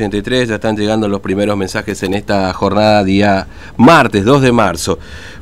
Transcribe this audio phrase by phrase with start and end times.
[0.00, 4.96] 83, ya están llegando los primeros mensajes en esta jornada día martes 2 de marzo.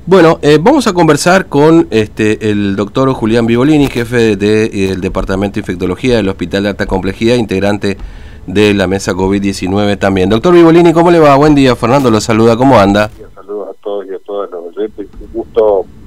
[0.06, 5.56] Bueno, eh, vamos a conversar con este, el doctor Julián Vivolini, jefe del de, Departamento
[5.56, 7.98] de Infectología del Hospital de Alta Complejidad, integrante
[8.46, 10.30] de la mesa COVID-19 también.
[10.30, 11.36] Doctor Vivolini, ¿cómo le va?
[11.36, 13.10] Buen día, Fernando lo saluda, ¿cómo anda?
[13.34, 16.05] Saludos a todos y a todas los oyentes, un gusto eh,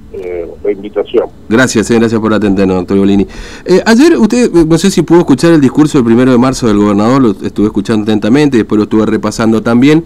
[0.62, 1.28] la invitación.
[1.48, 3.26] Gracias, eh, gracias por atendernos, doctor Bolini.
[3.64, 6.78] Eh, ayer usted, no sé si pudo escuchar el discurso del primero de marzo del
[6.78, 10.04] gobernador, lo estuve escuchando atentamente, después lo estuve repasando también,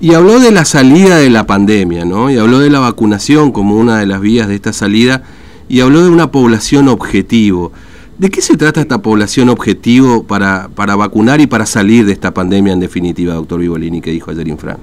[0.00, 2.30] y habló de la salida de la pandemia, ¿no?
[2.30, 5.22] Y habló de la vacunación como una de las vías de esta salida,
[5.68, 7.72] y habló de una población objetivo.
[8.18, 12.32] ¿De qué se trata esta población objetivo para, para vacunar y para salir de esta
[12.34, 14.78] pandemia en definitiva, doctor Vivolini, que dijo ayer Infran?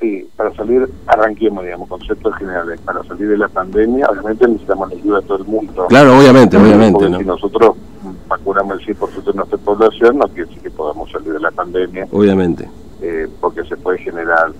[0.00, 2.80] Sí, para salir, arranquemos, digamos, conceptos generales.
[2.80, 5.86] Para salir de la pandemia, obviamente necesitamos la ayuda de todo el mundo.
[5.88, 7.06] Claro, obviamente, obviamente.
[7.06, 7.76] Si nosotros
[8.28, 12.06] vacunamos el 100% de nuestra población, no quiere decir que podamos salir de la pandemia.
[12.10, 12.68] Obviamente.
[13.00, 14.52] Eh, porque se puede generar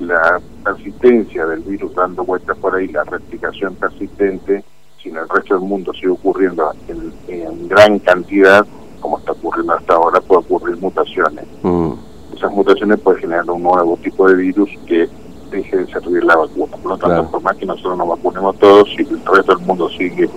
[0.00, 4.64] la persistencia del virus dando vueltas por ahí, la replicación persistente,
[5.02, 8.66] si en el resto del mundo sigue ocurriendo en, gran cantidad,
[9.00, 11.44] como está ocurriendo hasta ahora, puede ocurrir mutaciones.
[11.62, 11.92] Mm
[12.40, 15.08] esas mutaciones pueden generar un nuevo tipo de virus que
[15.50, 16.76] deje de servir la vacuna.
[16.76, 19.88] Por lo tanto, por más que nosotros nos vacunemos todos, si el resto del mundo
[19.90, 20.28] sigue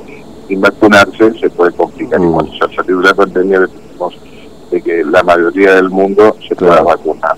[0.47, 2.19] sin vacunarse, se puede complicar.
[2.19, 2.29] Mm.
[2.29, 3.59] Y cuando se ha salido la pandemia,
[4.71, 7.37] de que la mayoría del mundo se pueda vacunar.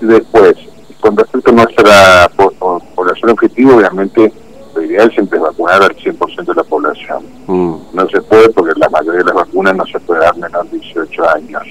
[0.00, 0.54] Después,
[1.00, 2.30] con respecto a nuestra
[2.94, 4.32] población objetivo, obviamente
[4.74, 7.22] lo ideal siempre es vacunar al 100% de la población.
[7.46, 7.74] Mm.
[7.92, 10.78] No se puede porque la mayoría de las vacunas no se puede dar menos de
[10.78, 11.62] 18 años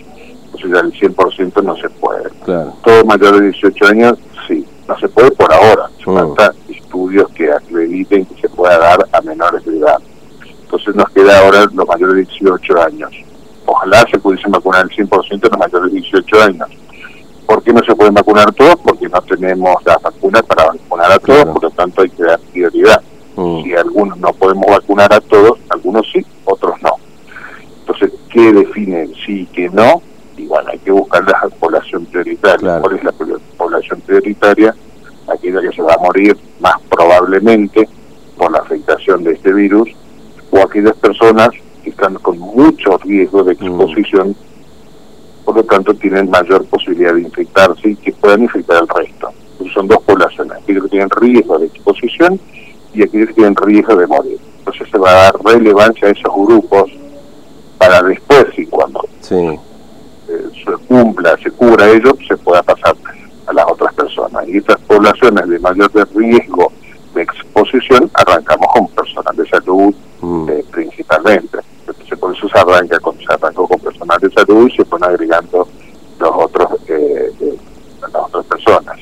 [0.68, 2.30] ya el 100% no se puede.
[2.46, 4.14] Todo mayor de 18 años,
[4.48, 5.90] sí, no se puede por ahora.
[6.04, 6.36] Se mm.
[6.70, 10.00] estudios que acrediten que se pueda dar a menores de edad.
[10.62, 13.12] Entonces nos queda ahora los mayores de 18 años.
[13.68, 16.70] Ojalá se pudiesen vacunar el 100% de los mayores de 18 años.
[17.46, 18.76] ¿Por qué no se pueden vacunar todos?
[18.84, 22.40] Porque no tenemos las vacunas para vacunar a todos, por lo tanto hay que dar
[22.40, 23.02] prioridad.
[23.36, 23.64] Mm.
[23.64, 26.94] Si algunos no podemos vacunar a todos, algunos sí, otros no.
[27.82, 30.02] Entonces, ¿qué define sí y qué no?
[30.50, 32.80] bueno, hay que buscar la población prioritaria.
[32.80, 33.12] ¿Cuál es la
[33.70, 34.76] población prioritaria?
[35.28, 37.88] Aquella que se va a morir más probablemente
[38.38, 39.90] por la afectación de este virus,
[40.52, 41.50] o aquellas personas
[41.84, 44.36] que están con mucho riesgo de exposición,
[45.46, 49.30] por lo tanto tienen mayor posibilidad de infectarse y que puedan infectar al resto.
[49.52, 52.40] Entonces son dos poblaciones, aquellos que tienen riesgo de exposición
[52.94, 54.40] y aquellos que tienen riesgo de morir.
[54.60, 56.92] Entonces se va a dar relevancia a esos grupos
[57.78, 59.60] para después y cuando sí
[60.66, 62.96] se cumpla, se cubra ello, se pueda pasar
[63.50, 64.48] a las otras personas.
[64.48, 66.72] Y estas poblaciones de mayor riesgo
[67.14, 70.50] de exposición, arrancamos con personal de salud mm.
[70.50, 71.58] eh, principalmente.
[71.88, 75.10] Entonces, por eso se, arranca con, se arrancó con personal de salud y se fueron
[75.10, 75.68] agregando
[76.20, 77.32] los otros, eh,
[78.02, 78.98] las otras personas.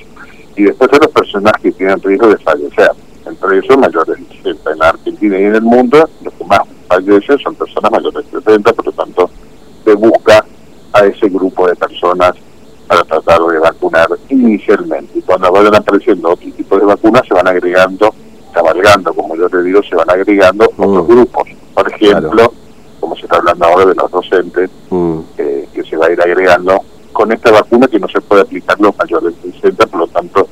[0.56, 2.92] Y después de las personas que tienen riesgo de fallecer.
[3.26, 7.56] Entre esos mayores de en Argentina y en el mundo, los que más fallecen son
[7.56, 9.30] personas mayores de 70, por lo tanto
[9.84, 10.46] se busca
[10.94, 12.32] a ese grupo de personas
[12.88, 15.20] para tratar de vacunar inicialmente.
[15.20, 18.14] Y cuando vayan apareciendo otro tipo de vacunas, se van agregando,
[18.54, 20.82] cabalgando, como yo te digo, se van agregando mm.
[20.82, 21.50] otros grupos.
[21.74, 22.54] Por ejemplo,
[23.00, 25.20] como se está hablando ahora de los docentes, mm.
[25.38, 26.82] eh, que se va a ir agregando
[27.14, 30.48] con esta vacuna que no se puede aplicar los mayores de 60, por lo tanto,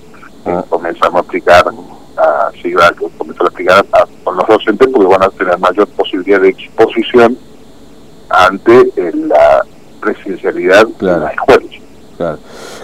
[0.46, 0.64] eh, ah.
[0.70, 1.66] comenzamos a aplicar,
[2.18, 3.86] a, sí, a, comenzar a aplicar
[4.24, 7.38] con los docentes porque van a tener mayor posibilidad de exposición
[8.30, 9.64] ante la
[10.02, 11.30] presidencialidad claro.
[12.18, 12.38] Claro.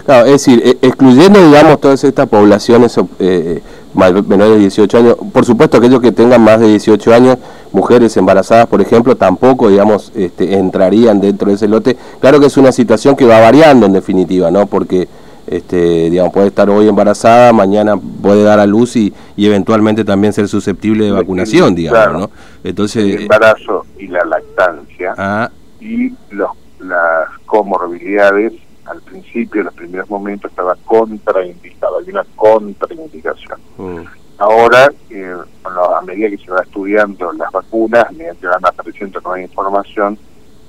[0.04, 0.26] claro.
[0.26, 3.62] es decir, e, excluyendo, digamos, todas estas poblaciones eh,
[3.94, 7.38] menores de 18 años, por supuesto aquellos que tengan más de 18 años,
[7.72, 11.96] mujeres embarazadas, por ejemplo, tampoco, digamos, este, entrarían dentro de ese lote.
[12.20, 14.66] Claro que es una situación que va variando en definitiva, ¿no?
[14.66, 15.08] Porque,
[15.46, 20.32] este, digamos, puede estar hoy embarazada, mañana puede dar a luz y, y eventualmente también
[20.32, 22.30] ser susceptible de vacunación, digamos, ¿no?
[22.64, 23.04] Entonces...
[23.04, 25.50] El embarazo y la lactancia ah,
[25.80, 26.50] y los
[26.82, 28.52] las comorbilidades,
[28.92, 33.58] al principio, en los primeros momentos, estaba contraindicado, hay una contraindicación.
[33.78, 34.00] Mm.
[34.38, 38.06] Ahora, eh, a medida que se va estudiando las vacunas,
[38.40, 40.18] que van apareciendo nueva información,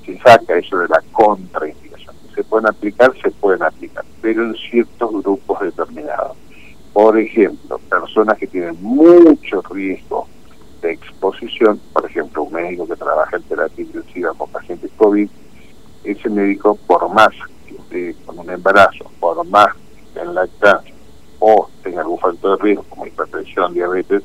[0.05, 2.13] se saca eso de la contraindicación.
[2.35, 6.37] Se pueden aplicar, se pueden aplicar, pero en ciertos grupos determinados.
[6.93, 10.27] Por ejemplo, personas que tienen mucho riesgo
[10.81, 15.29] de exposición, por ejemplo, un médico que trabaja en terapia intensiva con pacientes COVID,
[16.03, 17.33] ese médico, por más
[18.25, 19.67] con un embarazo, por más
[20.13, 20.93] que en lactancia
[21.45, 24.23] o tenga algún factor de riesgo como hipertensión, diabetes,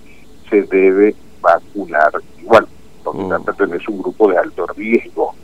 [0.48, 2.64] se debe vacunar igual,
[3.02, 3.44] porque mm.
[3.44, 5.34] pertenece a un grupo de alto riesgo.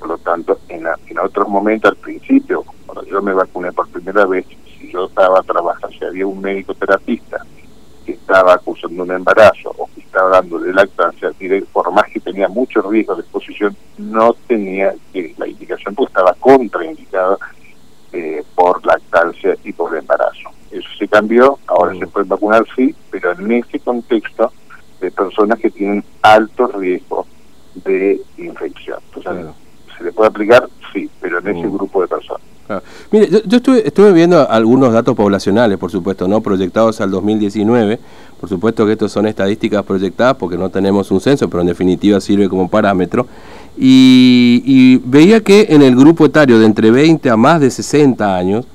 [0.00, 4.26] Por lo tanto, en, en otros momentos, al principio, cuando yo me vacuné por primera
[4.26, 4.44] vez,
[4.76, 7.46] si yo estaba trabajando, si había un médico terapista
[8.04, 11.30] que estaba acusando un embarazo o que estaba dando de lactancia,
[11.72, 14.92] por más que tenía muchos riesgos de exposición, no tenía
[15.38, 17.38] la indicación porque estaba contraindicada
[18.14, 20.50] eh, por lactancia y por embarazo.
[20.70, 24.52] Eso se cambió, ahora se puede vacunar sí, pero en ese contexto
[25.00, 27.26] de personas que tienen alto riesgo
[27.74, 29.00] de infección.
[29.12, 29.46] Entonces,
[29.98, 30.68] ¿se le puede aplicar?
[30.92, 32.42] Sí, pero en ese grupo de personas.
[33.10, 37.98] Mire, yo, estuve, estuve, viendo algunos datos poblacionales, por supuesto, no proyectados al 2019.
[38.38, 42.20] Por supuesto que estos son estadísticas proyectadas porque no tenemos un censo, pero en definitiva
[42.20, 43.26] sirve como parámetro.
[43.76, 48.66] Y, veía que en el grupo etario de entre 20 a más de 60 años,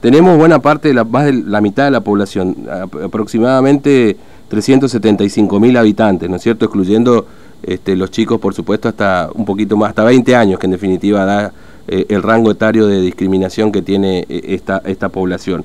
[0.00, 2.56] tenemos buena parte de la, más de la mitad de la población,
[3.04, 4.16] aproximadamente
[4.48, 6.64] 375 mil habitantes, ¿no es cierto?
[6.64, 7.26] Excluyendo
[7.62, 11.24] este, los chicos, por supuesto, hasta un poquito más, hasta 20 años, que en definitiva
[11.24, 11.52] da
[11.88, 15.64] eh, el rango etario de discriminación que tiene eh, esta, esta población.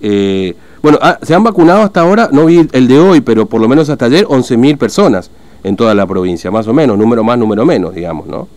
[0.00, 3.60] Eh, bueno, ah, se han vacunado hasta ahora, no vi el de hoy, pero por
[3.60, 5.30] lo menos hasta ayer, 11.000 personas
[5.62, 8.48] en toda la provincia, más o menos, número más, número menos, digamos, ¿no?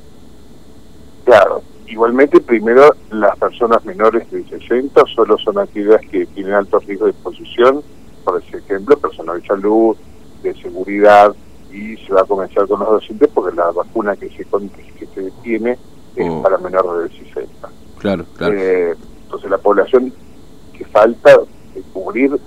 [1.25, 7.05] Claro, igualmente primero las personas menores de 60 solo son aquellas que tienen alto riesgo
[7.05, 7.81] de exposición,
[8.23, 9.97] por ejemplo, personal de salud,
[10.43, 11.35] de seguridad,
[11.71, 15.31] y se va a comenzar con los docentes porque la vacuna que se, que se
[15.43, 15.77] tiene
[16.15, 16.41] es oh.
[16.41, 17.69] para menores de 60.
[17.99, 18.53] Claro, claro.
[18.57, 20.13] Eh, entonces la población
[20.73, 21.37] que falta
[21.73, 22.37] de cubrir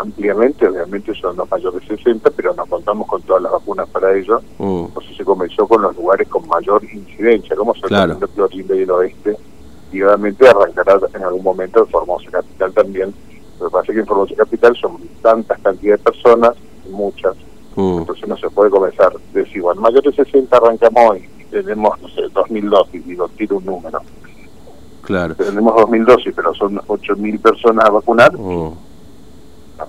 [0.00, 4.16] ampliamente, obviamente son los mayores de 60, pero no contamos con todas las vacunas para
[4.16, 4.40] ello.
[4.58, 4.86] Mm.
[4.86, 8.18] Entonces se comenzó con los lugares con mayor incidencia, como son claro.
[8.18, 9.36] Clorinda y el oeste,
[9.92, 13.14] y obviamente arrancará en algún momento en Formosa Capital también.
[13.60, 16.52] Lo que pasa es que en Formosa Capital son tantas cantidades de personas,
[16.90, 17.36] muchas,
[17.76, 17.98] mm.
[17.98, 19.76] entonces no se puede comenzar desigual.
[19.78, 24.00] Mayores de 60 arrancamos hoy tenemos, no sé, 2.000 dosis, digo, tiro un número.
[25.02, 25.34] Claro.
[25.34, 28.32] Tenemos 2.000 dosis, pero son 8.000 personas a vacunar.
[28.38, 28.74] Oh.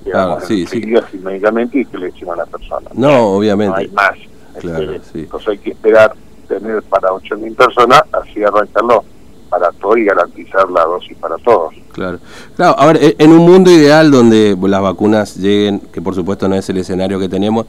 [0.03, 0.85] Claro, sí, sí.
[1.21, 2.89] médicamente y que le decimos a la persona.
[2.93, 3.71] No, obviamente.
[3.71, 4.17] No hay más.
[4.59, 5.19] Claro, sí.
[5.19, 6.13] Entonces hay que esperar
[6.47, 9.03] tener para 8.000 personas, así arrancarlo
[9.49, 11.73] para todo y garantizar la dosis para todos.
[11.91, 12.19] Claro.
[12.55, 16.55] Claro, a ver, en un mundo ideal donde las vacunas lleguen, que por supuesto no
[16.55, 17.65] es el escenario que tenemos,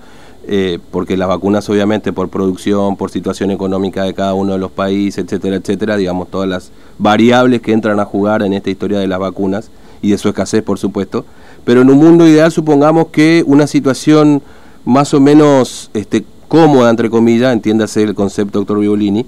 [0.47, 4.71] eh, porque las vacunas obviamente por producción, por situación económica de cada uno de los
[4.71, 9.07] países, etcétera, etcétera, digamos, todas las variables que entran a jugar en esta historia de
[9.07, 9.71] las vacunas
[10.03, 11.25] y de su escasez, por supuesto.
[11.65, 14.43] Pero en un mundo ideal supongamos que una situación
[14.85, 19.27] más o menos este, cómoda, entre comillas, entiéndase el concepto, doctor Violini,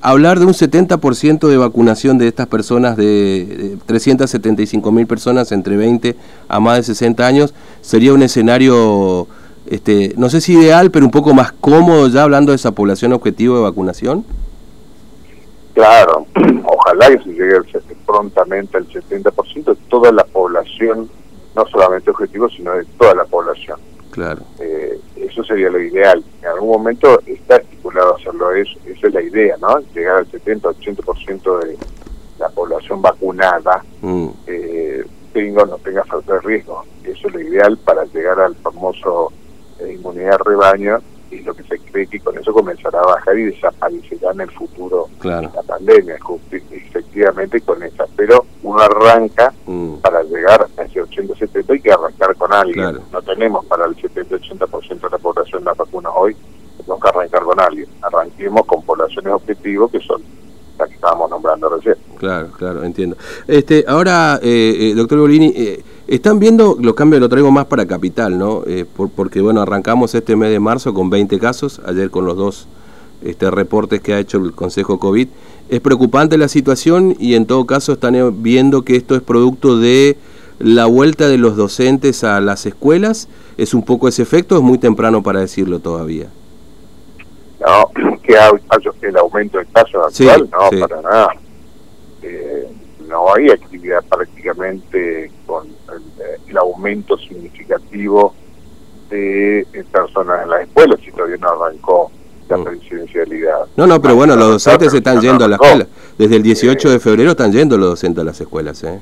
[0.00, 5.76] hablar de un 70% de vacunación de estas personas, de, de 375 mil personas entre
[5.76, 6.16] 20
[6.48, 9.26] a más de 60 años, sería un escenario
[9.66, 13.12] este, no sé si ideal, pero un poco más cómodo ya hablando de esa población
[13.12, 14.24] objetivo de vacunación?
[15.72, 16.26] Claro,
[16.66, 17.56] ojalá que se llegue
[18.06, 21.08] prontamente al 70% de toda la población,
[21.54, 23.78] no solamente objetivo, sino de toda la población.
[24.10, 24.42] Claro.
[24.60, 26.24] Eh, eso sería lo ideal.
[26.40, 29.78] En algún momento está estipulado hacerlo, eso, esa es la idea, ¿no?
[29.94, 31.78] Llegar al 70-80% de
[32.38, 34.28] la población vacunada, mm.
[34.46, 36.84] eh, tenga no tenga falta de riesgo.
[37.02, 39.32] Eso es lo ideal para llegar al famoso
[39.78, 41.00] de inmunidad rebaño
[41.34, 44.50] y lo que se cree que con eso comenzará a bajar y desaparecerá en el
[44.52, 46.18] futuro la pandemia,
[46.50, 48.06] efectivamente con esa.
[48.16, 49.96] Pero uno arranca mm.
[49.96, 52.98] para llegar a ese 80-70 hay que arrancar con alguien.
[53.12, 56.36] No tenemos para el 70-80% de la población la vacuna hoy,
[56.76, 57.88] tenemos que arrancar con alguien.
[58.02, 60.22] Arranquemos con poblaciones objetivos que son
[60.78, 61.96] las que estábamos nombrando recién.
[62.18, 63.16] Claro, claro, entiendo.
[63.46, 67.86] Este, ahora, eh, eh doctor Bolini, eh, están viendo los cambios, lo traigo más para
[67.86, 68.62] Capital, ¿no?
[68.66, 68.84] Eh,
[69.16, 72.68] porque, bueno, arrancamos este mes de marzo con 20 casos, ayer con los dos
[73.22, 75.28] este, reportes que ha hecho el Consejo COVID.
[75.70, 80.18] Es preocupante la situación y en todo caso están viendo que esto es producto de
[80.58, 83.28] la vuelta de los docentes a las escuelas.
[83.56, 86.28] ¿Es un poco ese efecto es muy temprano para decirlo todavía?
[87.64, 87.90] No,
[88.22, 91.28] que el aumento de casos actual, no, para nada.
[92.22, 92.68] Eh,
[93.08, 95.66] no hay actividad prácticamente con
[96.48, 98.34] el, aumento significativo
[99.10, 102.10] de personas en las escuelas si todavía no arrancó
[102.48, 102.64] la mm.
[102.64, 103.66] presidencialidad.
[103.76, 105.86] No, no, pero bueno, los docentes están yendo a la escuela.
[106.16, 109.00] Desde el 18 de febrero están yendo los docentes a las escuelas, ¿eh?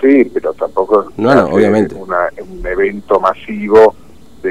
[0.00, 1.94] Sí, pero tampoco no, no, obviamente.
[1.94, 3.94] un evento masivo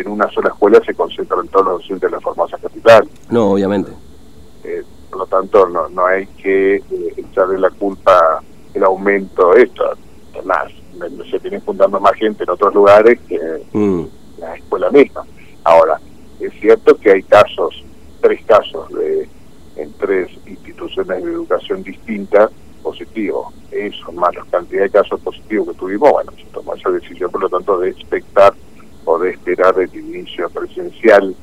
[0.02, 3.08] en una sola escuela se concentran todos los docentes de la Formosa Capital.
[3.30, 3.92] No, obviamente.
[4.64, 6.84] Eh, por lo tanto, no, no hay que eh,
[7.18, 8.42] echarle la culpa
[8.74, 9.84] el aumento de esto.
[10.34, 10.72] Además,
[11.30, 13.40] se tiene juntando más gente en otros lugares que
[13.74, 14.04] mm.
[14.40, 15.26] la escuela misma.
[15.64, 16.00] Ahora,
[16.40, 17.84] es cierto que hay casos,
[18.22, 19.28] tres casos de
[19.76, 23.52] en tres instituciones de educación distintas, positivo.
[23.72, 27.42] Eso, más la cantidad de casos positivos que tuvimos, bueno, se tomó esa decisión, por
[27.42, 28.54] lo tanto, de expectar
[29.06, 31.36] o de esperar el inicio presencial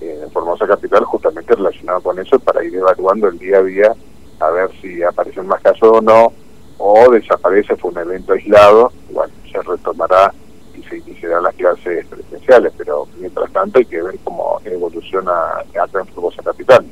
[0.00, 3.94] en Formosa Capital, justamente relacionado con eso, para ir evaluando el día a día
[4.40, 6.32] a ver si aparecen más casos o no,
[6.78, 10.32] o desaparece, fue un evento aislado, bueno, se retomará
[10.76, 16.00] y se iniciarán las clases presenciales, pero mientras tanto hay que ver cómo evoluciona acá
[16.00, 16.84] en Formosa Capital.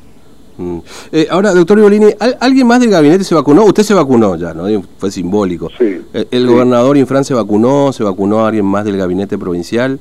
[0.59, 0.79] Mm.
[1.13, 2.07] Eh, ahora, doctor Ibolini,
[2.41, 3.65] ¿alguien más del gabinete se vacunó?
[3.65, 4.65] Usted se vacunó ya, ¿no?
[4.99, 5.71] Fue simbólico.
[5.79, 7.93] Sí, eh, ¿El, gobernador Infran se vacunó?
[7.93, 9.99] ¿Se vacunó alguien más del gabinete provincial?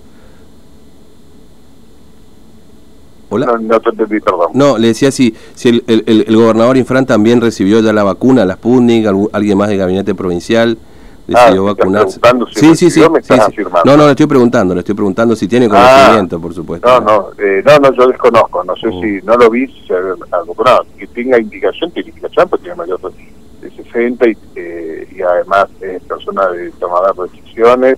[3.30, 3.48] ¿Hola?
[3.48, 4.52] No, no te entendí, perdón.
[4.54, 8.46] No, le decía si, si el, el, el, gobernador Infran también recibió ya la vacuna,
[8.46, 10.78] la Sputnik, alguien más del gabinete provincial
[11.28, 12.20] decidió ah, vacunarse.
[12.54, 13.62] Si sí, sí, sí, me sí, sí.
[13.84, 16.88] No, no, le estoy preguntando, le estoy preguntando si tiene conocimiento, ah, por supuesto.
[16.88, 19.02] No, no, eh, no, no, yo desconozco, no sé uh.
[19.02, 19.94] si no lo vi, si se
[20.30, 20.86] vacunado.
[20.98, 23.00] Que tenga indicación, tiene indicación, porque tiene mayor
[23.62, 27.98] de 60 y, eh, y además es persona de tomar decisiones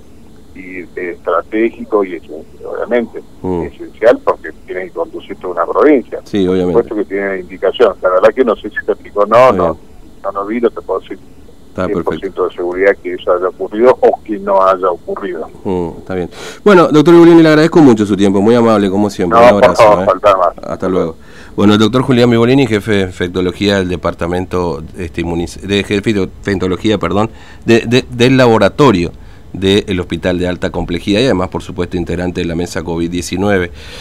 [0.55, 2.19] y eh, estratégico y
[2.65, 3.63] obviamente uh.
[3.63, 6.21] esencial porque tiene que conducir toda una provincia.
[6.23, 6.73] Sí, obviamente.
[6.73, 7.95] Por supuesto que tiene indicación.
[8.01, 9.77] La verdad que no sé si te explicó, no, no,
[10.23, 11.19] no, no vi, no te puedo decir
[11.77, 12.47] Está 100% perfecto.
[12.47, 15.47] de seguridad que eso haya ocurrido o que no haya ocurrido.
[15.63, 16.27] Mm, está bien.
[16.63, 19.39] Bueno, doctor Ibolini, le agradezco mucho su tiempo, muy amable como siempre.
[19.39, 19.83] No, Un abrazo.
[19.83, 20.55] Por favor, ¿eh?
[20.57, 20.71] más.
[20.71, 21.17] Hasta luego.
[21.55, 26.97] Bueno, el doctor Julián Mibolini, jefe de infectología del departamento este, de jefe de infectología,
[26.97, 27.29] perdón,
[27.65, 29.11] de, de, del laboratorio
[29.53, 33.69] del Hospital de Alta Complejidad y además, por supuesto, integrante de la mesa COVID-19.